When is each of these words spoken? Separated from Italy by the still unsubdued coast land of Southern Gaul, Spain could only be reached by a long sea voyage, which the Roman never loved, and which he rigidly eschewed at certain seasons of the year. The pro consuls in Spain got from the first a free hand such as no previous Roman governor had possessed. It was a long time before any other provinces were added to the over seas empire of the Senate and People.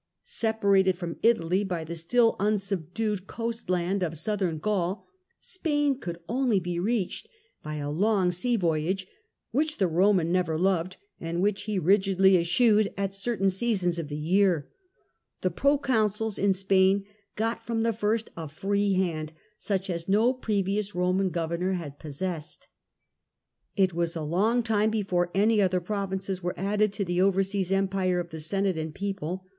Separated 0.23 0.97
from 0.97 1.17
Italy 1.21 1.63
by 1.63 1.83
the 1.83 1.95
still 1.95 2.35
unsubdued 2.39 3.27
coast 3.27 3.69
land 3.69 4.01
of 4.01 4.17
Southern 4.17 4.57
Gaul, 4.57 5.05
Spain 5.39 5.99
could 5.99 6.17
only 6.27 6.59
be 6.59 6.79
reached 6.79 7.27
by 7.61 7.75
a 7.75 7.91
long 7.91 8.31
sea 8.31 8.55
voyage, 8.55 9.05
which 9.51 9.77
the 9.77 9.85
Roman 9.85 10.31
never 10.31 10.57
loved, 10.57 10.97
and 11.19 11.39
which 11.39 11.65
he 11.65 11.77
rigidly 11.77 12.35
eschewed 12.35 12.91
at 12.97 13.13
certain 13.13 13.51
seasons 13.51 13.99
of 13.99 14.07
the 14.07 14.17
year. 14.17 14.67
The 15.41 15.51
pro 15.51 15.77
consuls 15.77 16.39
in 16.39 16.55
Spain 16.55 17.05
got 17.35 17.63
from 17.63 17.81
the 17.83 17.93
first 17.93 18.31
a 18.35 18.47
free 18.47 18.93
hand 18.93 19.33
such 19.59 19.87
as 19.87 20.09
no 20.09 20.33
previous 20.33 20.95
Roman 20.95 21.29
governor 21.29 21.73
had 21.73 21.99
possessed. 21.99 22.67
It 23.75 23.93
was 23.93 24.15
a 24.15 24.23
long 24.23 24.63
time 24.63 24.89
before 24.89 25.29
any 25.35 25.61
other 25.61 25.79
provinces 25.79 26.41
were 26.41 26.55
added 26.57 26.91
to 26.93 27.05
the 27.05 27.21
over 27.21 27.43
seas 27.43 27.71
empire 27.71 28.19
of 28.19 28.31
the 28.31 28.39
Senate 28.39 28.79
and 28.79 28.95
People. 28.95 29.45